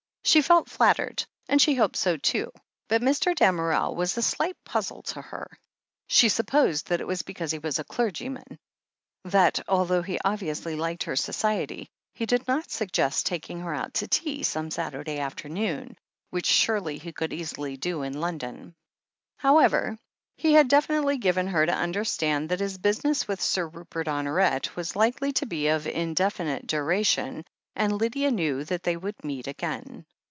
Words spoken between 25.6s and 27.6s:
of indefinite duration,